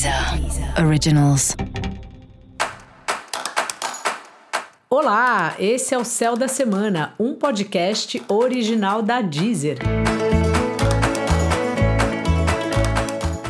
Deezer 0.00 0.82
Originals. 0.82 1.54
Olá, 4.88 5.54
esse 5.58 5.94
é 5.94 5.98
o 5.98 6.04
Céu 6.06 6.38
da 6.38 6.48
Semana, 6.48 7.12
um 7.20 7.34
podcast 7.34 8.22
original 8.26 9.02
da 9.02 9.20
Deezer. 9.20 9.76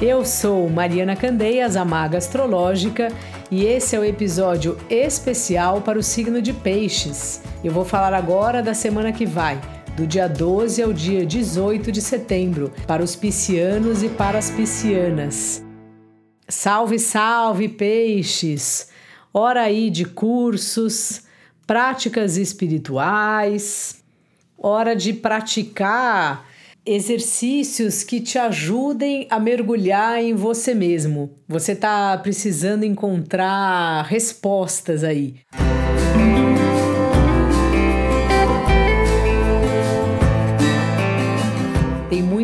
Eu 0.03 0.25
sou 0.25 0.69
Mariana 0.69 1.15
Candeias, 1.15 1.77
a 1.77 1.85
maga 1.85 2.19
astrológica, 2.19 3.13
e 3.49 3.65
esse 3.65 3.95
é 3.95 4.01
o 4.01 4.05
episódio 4.05 4.77
especial 4.91 5.81
para 5.81 6.01
o 6.01 6.03
signo 6.03 6.43
de 6.43 6.53
Peixes. 6.53 7.43
Eu 7.63 7.71
vou 7.71 7.85
falar 7.85 8.13
agora 8.13 8.61
da 8.61 8.75
semana 8.75 9.13
que 9.13 9.25
vai, 9.25 9.61
do 9.97 10.05
dia 10.05 10.29
12 10.29 10.83
ao 10.83 10.93
dia 10.93 11.25
18 11.25 11.93
de 11.93 12.03
setembro, 12.03 12.73
para 12.89 13.05
os 13.05 13.15
piscianos 13.15 14.03
e 14.03 14.09
para 14.09 14.39
as 14.39 14.51
piscianas. 14.51 15.70
Salve, 16.51 16.99
salve, 16.99 17.69
peixes! 17.69 18.89
Hora 19.33 19.63
aí 19.63 19.89
de 19.89 20.05
cursos, 20.05 21.23
práticas 21.65 22.37
espirituais, 22.37 24.03
hora 24.59 24.97
de 24.97 25.13
praticar 25.13 26.45
exercícios 26.85 28.03
que 28.03 28.21
te 28.21 28.37
ajudem 28.37 29.29
a 29.31 29.39
mergulhar 29.39 30.21
em 30.21 30.35
você 30.35 30.75
mesmo. 30.75 31.39
Você 31.47 31.73
está 31.73 32.19
precisando 32.19 32.83
encontrar 32.83 34.03
respostas 34.07 35.05
aí. 35.05 35.37
Tem 35.53 35.70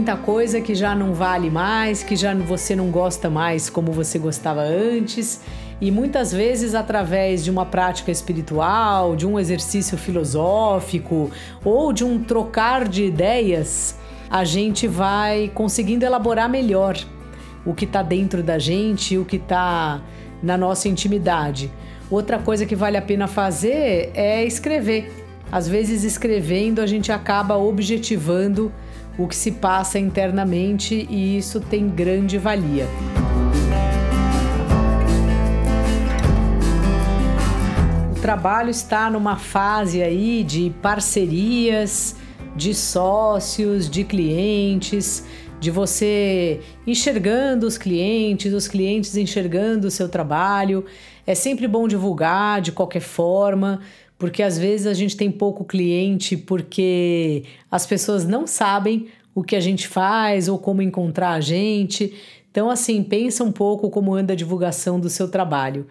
muita 0.06 0.23
coisa 0.23 0.60
que 0.60 0.73
já 0.73 0.95
não 0.95 1.12
vale 1.12 1.51
mais, 1.51 2.05
que 2.05 2.15
já 2.15 2.33
você 2.33 2.77
não 2.77 2.92
gosta 2.92 3.28
mais 3.28 3.69
como 3.69 3.91
você 3.91 4.20
gostava 4.20 4.60
antes. 4.62 5.41
E 5.80 5.91
muitas 5.91 6.30
vezes, 6.30 6.77
através 6.77 7.43
de 7.43 7.51
uma 7.51 7.66
prática 7.66 8.13
espiritual, 8.13 9.16
de 9.16 9.26
um 9.26 9.37
exercício 9.37 9.98
filosófico 9.98 11.29
ou 11.65 11.93
de 11.93 12.04
um 12.04 12.23
trocar 12.23 12.87
de 12.87 13.02
ideias, 13.04 13.96
a 14.30 14.45
gente 14.45 14.87
vai 14.87 15.51
conseguindo 15.52 16.04
elaborar 16.04 16.48
melhor 16.48 16.96
o 17.65 17.74
que 17.74 17.85
está 17.85 18.01
dentro 18.01 18.45
da 18.45 18.60
gente, 18.60 19.18
o 19.18 19.24
que 19.24 19.38
está 19.38 20.01
na 20.41 20.57
nossa 20.57 20.88
intimidade. 20.88 21.68
Outra 22.09 22.38
coisa 22.38 22.65
que 22.65 22.76
vale 22.76 22.96
a 22.96 23.02
pena 23.02 23.26
fazer 23.26 24.13
é 24.15 24.45
escrever. 24.45 25.13
Às 25.51 25.66
vezes, 25.66 26.04
escrevendo, 26.04 26.80
a 26.80 26.87
gente 26.87 27.10
acaba 27.10 27.57
objetivando 27.57 28.73
o 29.18 29.26
que 29.26 29.36
se 29.36 29.52
passa 29.52 29.98
internamente 29.98 31.06
e 31.09 31.38
isso 31.38 31.60
tem 31.60 31.88
grande 31.88 32.38
valia. 32.38 32.86
O 38.16 38.20
trabalho 38.20 38.70
está 38.70 39.08
numa 39.10 39.36
fase 39.36 40.02
aí 40.02 40.42
de 40.42 40.73
parcerias, 40.82 42.16
de 42.56 42.74
sócios, 42.74 43.88
de 43.88 44.02
clientes, 44.02 45.24
de 45.60 45.70
você 45.70 46.60
enxergando 46.86 47.66
os 47.66 47.78
clientes, 47.78 48.52
os 48.52 48.68
clientes 48.68 49.16
enxergando 49.16 49.88
o 49.88 49.90
seu 49.90 50.08
trabalho. 50.08 50.84
É 51.26 51.34
sempre 51.34 51.66
bom 51.66 51.88
divulgar 51.88 52.60
de 52.60 52.73
qualquer 52.73 53.01
forma, 53.01 53.80
porque 54.18 54.42
às 54.42 54.59
vezes 54.59 54.86
a 54.86 54.95
gente 54.95 55.16
tem 55.16 55.30
pouco 55.30 55.64
cliente 55.64 56.36
porque 56.36 57.45
as 57.70 57.86
pessoas 57.86 58.26
não 58.26 58.46
sabem 58.46 59.08
o 59.34 59.42
que 59.42 59.54
a 59.54 59.60
gente 59.60 59.86
faz 59.86 60.48
ou 60.48 60.58
como 60.58 60.80
encontrar 60.80 61.32
a 61.32 61.40
gente. 61.40 62.14
Então, 62.50 62.70
assim, 62.70 63.02
pensa 63.02 63.45
um 63.45 63.52
pouco 63.52 63.90
como 63.90 64.14
anda 64.14 64.32
a 64.32 64.36
divulgação 64.36 64.98
do 64.98 65.10
seu 65.10 65.28
trabalho. 65.28 65.86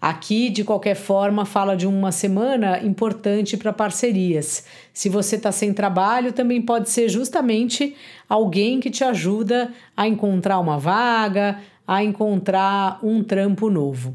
Aqui, 0.00 0.48
de 0.48 0.62
qualquer 0.62 0.94
forma, 0.94 1.44
fala 1.44 1.76
de 1.76 1.84
uma 1.84 2.12
semana 2.12 2.78
importante 2.78 3.56
para 3.56 3.72
parcerias. 3.72 4.64
Se 4.92 5.08
você 5.08 5.34
está 5.34 5.50
sem 5.50 5.72
trabalho, 5.74 6.32
também 6.32 6.62
pode 6.62 6.88
ser 6.88 7.08
justamente 7.08 7.96
alguém 8.28 8.78
que 8.78 8.90
te 8.90 9.02
ajuda 9.02 9.72
a 9.96 10.06
encontrar 10.06 10.60
uma 10.60 10.78
vaga, 10.78 11.58
a 11.84 12.04
encontrar 12.04 13.00
um 13.02 13.24
trampo 13.24 13.68
novo. 13.68 14.14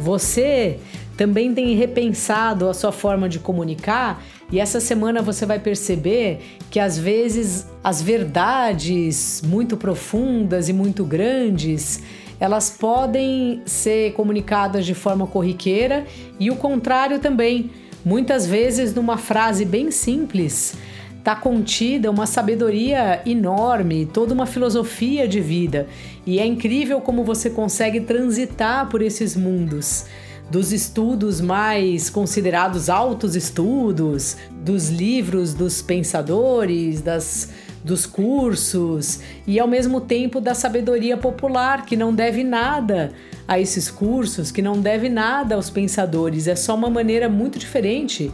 Você 0.00 0.78
também 1.16 1.52
tem 1.52 1.74
repensado 1.74 2.68
a 2.68 2.74
sua 2.74 2.90
forma 2.90 3.28
de 3.28 3.38
comunicar 3.38 4.22
e 4.50 4.58
essa 4.58 4.80
semana 4.80 5.20
você 5.20 5.44
vai 5.44 5.58
perceber 5.58 6.40
que 6.70 6.80
às 6.80 6.98
vezes 6.98 7.66
as 7.84 8.00
verdades 8.00 9.42
muito 9.46 9.76
profundas 9.76 10.68
e 10.68 10.72
muito 10.72 11.04
grandes 11.04 12.02
elas 12.40 12.70
podem 12.70 13.60
ser 13.66 14.14
comunicadas 14.14 14.86
de 14.86 14.94
forma 14.94 15.26
corriqueira 15.26 16.06
e 16.40 16.50
o 16.50 16.56
contrário 16.56 17.18
também. 17.18 17.70
Muitas 18.02 18.46
vezes, 18.46 18.94
numa 18.94 19.18
frase 19.18 19.62
bem 19.66 19.90
simples, 19.90 20.74
está 21.20 21.36
contida 21.36 22.10
uma 22.10 22.26
sabedoria 22.26 23.20
enorme, 23.26 24.06
toda 24.06 24.32
uma 24.32 24.46
filosofia 24.46 25.28
de 25.28 25.40
vida. 25.40 25.86
E 26.26 26.40
é 26.40 26.46
incrível 26.46 27.00
como 27.00 27.22
você 27.22 27.50
consegue 27.50 28.00
transitar 28.00 28.88
por 28.88 29.02
esses 29.02 29.36
mundos 29.36 30.06
dos 30.50 30.72
estudos 30.72 31.40
mais 31.40 32.10
considerados 32.10 32.90
altos 32.90 33.36
estudos, 33.36 34.36
dos 34.50 34.88
livros 34.88 35.54
dos 35.54 35.80
pensadores, 35.80 37.00
das 37.00 37.48
dos 37.82 38.04
cursos 38.04 39.20
e 39.46 39.58
ao 39.58 39.66
mesmo 39.66 40.02
tempo 40.02 40.38
da 40.38 40.54
sabedoria 40.54 41.16
popular 41.16 41.86
que 41.86 41.96
não 41.96 42.14
deve 42.14 42.44
nada 42.44 43.10
a 43.48 43.58
esses 43.58 43.90
cursos, 43.90 44.52
que 44.52 44.60
não 44.60 44.80
deve 44.80 45.08
nada 45.08 45.54
aos 45.54 45.70
pensadores, 45.70 46.46
é 46.46 46.54
só 46.54 46.74
uma 46.74 46.90
maneira 46.90 47.26
muito 47.26 47.58
diferente 47.58 48.30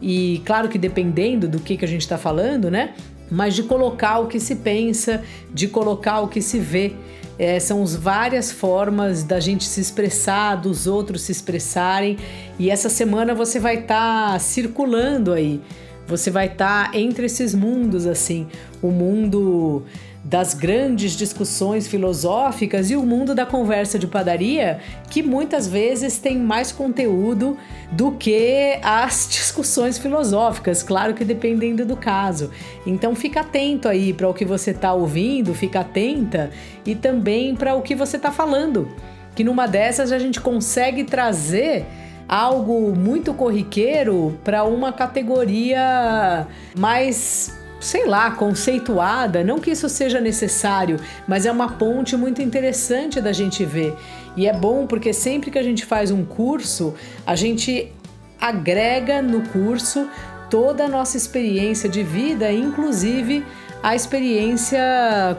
e 0.00 0.42
claro 0.44 0.68
que 0.68 0.78
dependendo 0.78 1.48
do 1.48 1.60
que, 1.60 1.76
que 1.76 1.84
a 1.84 1.88
gente 1.88 2.02
está 2.02 2.16
falando, 2.16 2.70
né? 2.70 2.94
Mas 3.30 3.54
de 3.54 3.62
colocar 3.62 4.18
o 4.18 4.26
que 4.26 4.40
se 4.40 4.56
pensa, 4.56 5.22
de 5.52 5.68
colocar 5.68 6.20
o 6.20 6.28
que 6.28 6.42
se 6.42 6.58
vê. 6.58 6.92
É, 7.38 7.58
são 7.58 7.82
as 7.82 7.94
várias 7.94 8.52
formas 8.52 9.22
da 9.22 9.40
gente 9.40 9.64
se 9.64 9.80
expressar, 9.80 10.56
dos 10.56 10.86
outros 10.86 11.22
se 11.22 11.32
expressarem. 11.32 12.18
E 12.58 12.70
essa 12.70 12.88
semana 12.88 13.34
você 13.34 13.58
vai 13.58 13.76
estar 13.76 14.32
tá 14.32 14.38
circulando 14.38 15.32
aí. 15.32 15.60
Você 16.06 16.30
vai 16.30 16.46
estar 16.46 16.90
tá 16.90 16.98
entre 16.98 17.26
esses 17.26 17.54
mundos, 17.54 18.04
assim. 18.04 18.48
O 18.82 18.88
mundo 18.88 19.84
das 20.22 20.52
grandes 20.52 21.12
discussões 21.12 21.86
filosóficas 21.86 22.90
e 22.90 22.96
o 22.96 23.02
mundo 23.02 23.34
da 23.34 23.46
conversa 23.46 23.98
de 23.98 24.06
padaria, 24.06 24.78
que 25.08 25.22
muitas 25.22 25.66
vezes 25.66 26.18
tem 26.18 26.38
mais 26.38 26.70
conteúdo 26.70 27.56
do 27.90 28.12
que 28.12 28.78
as 28.82 29.28
discussões 29.32 29.98
filosóficas, 29.98 30.82
claro 30.82 31.14
que 31.14 31.24
dependendo 31.24 31.86
do 31.86 31.96
caso. 31.96 32.50
Então 32.86 33.14
fica 33.14 33.40
atento 33.40 33.88
aí 33.88 34.12
para 34.12 34.28
o 34.28 34.34
que 34.34 34.44
você 34.44 34.72
está 34.72 34.92
ouvindo, 34.92 35.54
fica 35.54 35.80
atenta 35.80 36.50
e 36.84 36.94
também 36.94 37.56
para 37.56 37.74
o 37.74 37.82
que 37.82 37.94
você 37.94 38.16
está 38.16 38.30
falando, 38.30 38.88
que 39.34 39.42
numa 39.42 39.66
dessas 39.66 40.12
a 40.12 40.18
gente 40.18 40.38
consegue 40.38 41.04
trazer 41.04 41.86
algo 42.28 42.94
muito 42.94 43.32
corriqueiro 43.32 44.38
para 44.44 44.64
uma 44.64 44.92
categoria 44.92 46.46
mais 46.76 47.58
sei 47.80 48.06
lá, 48.06 48.30
conceituada, 48.30 49.42
não 49.42 49.58
que 49.58 49.70
isso 49.70 49.88
seja 49.88 50.20
necessário, 50.20 50.98
mas 51.26 51.46
é 51.46 51.50
uma 51.50 51.72
ponte 51.72 52.16
muito 52.16 52.42
interessante 52.42 53.20
da 53.20 53.32
gente 53.32 53.64
ver. 53.64 53.96
E 54.36 54.46
é 54.46 54.52
bom 54.52 54.86
porque 54.86 55.12
sempre 55.12 55.50
que 55.50 55.58
a 55.58 55.62
gente 55.62 55.84
faz 55.84 56.10
um 56.10 56.24
curso, 56.24 56.94
a 57.26 57.34
gente 57.34 57.90
agrega 58.38 59.22
no 59.22 59.42
curso 59.48 60.06
toda 60.50 60.84
a 60.84 60.88
nossa 60.88 61.16
experiência 61.16 61.88
de 61.88 62.02
vida, 62.02 62.52
inclusive 62.52 63.44
a 63.82 63.94
experiência 63.94 64.80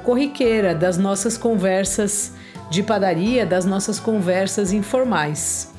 corriqueira 0.03 0.73
das 0.73 0.97
nossas 0.97 1.37
conversas 1.37 2.33
de 2.71 2.81
padaria, 2.81 3.45
das 3.45 3.65
nossas 3.65 3.99
conversas 3.99 4.73
informais. 4.73 5.69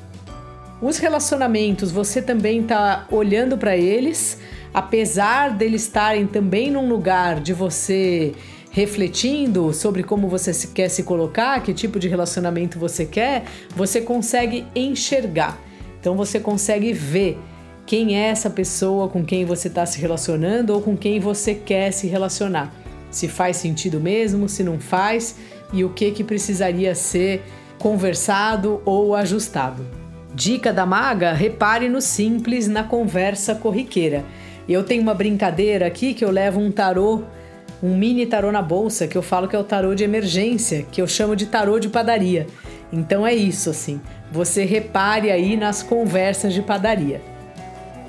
Os 0.80 0.98
relacionamentos, 0.98 1.90
você 1.90 2.20
também 2.20 2.60
está 2.60 3.06
olhando 3.10 3.56
para 3.56 3.76
eles 3.76 4.38
apesar 4.72 5.50
deles 5.50 5.82
estarem 5.82 6.26
também 6.26 6.70
num 6.70 6.88
lugar 6.88 7.40
de 7.40 7.52
você 7.52 8.32
refletindo 8.70 9.72
sobre 9.72 10.02
como 10.02 10.28
você 10.28 10.52
quer 10.68 10.88
se 10.88 11.02
colocar, 11.02 11.62
que 11.62 11.74
tipo 11.74 11.98
de 11.98 12.08
relacionamento 12.08 12.78
você 12.78 13.04
quer, 13.04 13.44
você 13.76 14.00
consegue 14.00 14.66
enxergar. 14.74 15.58
Então 16.00 16.16
você 16.16 16.40
consegue 16.40 16.92
ver 16.92 17.38
quem 17.84 18.18
é 18.18 18.28
essa 18.28 18.48
pessoa 18.48 19.08
com 19.08 19.24
quem 19.24 19.44
você 19.44 19.68
está 19.68 19.84
se 19.84 20.00
relacionando 20.00 20.72
ou 20.72 20.80
com 20.80 20.96
quem 20.96 21.20
você 21.20 21.54
quer 21.54 21.92
se 21.92 22.06
relacionar. 22.06 22.74
Se 23.10 23.28
faz 23.28 23.58
sentido 23.58 24.00
mesmo, 24.00 24.48
se 24.48 24.64
não 24.64 24.80
faz 24.80 25.36
e 25.72 25.84
o 25.84 25.90
que 25.90 26.10
que 26.10 26.24
precisaria 26.24 26.94
ser 26.94 27.42
conversado 27.78 28.80
ou 28.86 29.14
ajustado. 29.14 29.84
Dica 30.34 30.72
da 30.72 30.86
maga: 30.86 31.32
repare 31.32 31.90
no 31.90 32.00
simples 32.00 32.66
na 32.68 32.82
conversa 32.82 33.54
corriqueira. 33.54 34.24
Eu 34.68 34.82
tenho 34.84 35.02
uma 35.02 35.14
brincadeira 35.14 35.86
aqui 35.86 36.14
que 36.14 36.24
eu 36.24 36.30
levo 36.30 36.60
um 36.60 36.70
tarô, 36.70 37.22
um 37.82 37.96
mini 37.96 38.26
tarô 38.26 38.52
na 38.52 38.62
bolsa, 38.62 39.08
que 39.08 39.16
eu 39.16 39.22
falo 39.22 39.48
que 39.48 39.56
é 39.56 39.58
o 39.58 39.64
tarô 39.64 39.94
de 39.94 40.04
emergência, 40.04 40.86
que 40.90 41.02
eu 41.02 41.06
chamo 41.06 41.34
de 41.34 41.46
tarô 41.46 41.78
de 41.78 41.88
padaria. 41.88 42.46
Então 42.92 43.26
é 43.26 43.34
isso, 43.34 43.70
assim. 43.70 44.00
Você 44.30 44.64
repare 44.64 45.30
aí 45.30 45.56
nas 45.56 45.82
conversas 45.82 46.54
de 46.54 46.62
padaria. 46.62 47.20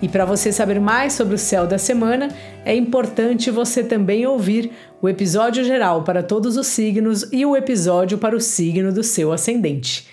E 0.02 0.08
para 0.10 0.26
você 0.26 0.52
saber 0.52 0.82
mais 0.82 1.14
sobre 1.14 1.36
o 1.36 1.38
céu 1.38 1.66
da 1.66 1.78
semana, 1.78 2.28
é 2.66 2.76
importante 2.76 3.50
você 3.50 3.82
também 3.82 4.28
ouvir 4.28 4.72
o 5.02 5.08
episódio 5.08 5.64
geral 5.64 6.04
para 6.04 6.22
todos 6.22 6.58
os 6.58 6.68
signos 6.68 7.26
e 7.32 7.46
o 7.46 7.56
episódio 7.56 8.18
para 8.18 8.36
o 8.36 8.42
signo 8.42 8.92
do 8.92 9.02
seu 9.02 9.32
ascendente. 9.32 10.13